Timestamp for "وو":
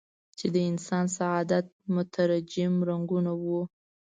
3.43-3.61